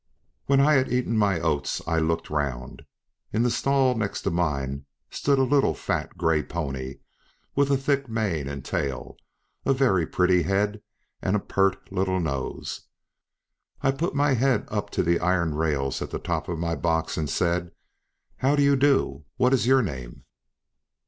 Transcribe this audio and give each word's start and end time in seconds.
When 0.47 0.59
I 0.59 0.73
had 0.73 0.91
eaten 0.91 1.15
my 1.15 1.39
oats, 1.39 1.79
I 1.85 1.99
looked 1.99 2.31
round. 2.31 2.85
In 3.31 3.43
the 3.43 3.51
stall 3.51 3.93
next 3.93 4.23
to 4.23 4.31
mine 4.31 4.87
stood 5.11 5.37
a 5.37 5.43
little 5.43 5.75
fat 5.75 6.17
gray 6.17 6.41
pony, 6.41 6.95
with 7.55 7.69
a 7.69 7.77
thick 7.77 8.09
mane 8.09 8.47
and 8.49 8.65
tail, 8.65 9.15
a 9.63 9.73
very 9.75 10.07
pretty 10.07 10.41
head, 10.41 10.81
and 11.21 11.35
a 11.35 11.39
pert 11.39 11.91
little 11.91 12.19
nose. 12.19 12.81
I 13.83 13.91
put 13.91 14.15
my 14.15 14.33
head 14.33 14.67
up 14.71 14.89
to 14.89 15.03
the 15.03 15.19
iron 15.19 15.53
rails 15.53 16.01
at 16.01 16.09
the 16.09 16.17
top 16.17 16.49
of 16.49 16.57
my 16.57 16.73
box, 16.73 17.15
and 17.15 17.29
said, 17.29 17.69
"How 18.37 18.55
do 18.55 18.63
you 18.63 18.75
do? 18.75 19.25
What 19.37 19.53
is 19.53 19.67
your 19.67 19.83
name?" 19.83 20.23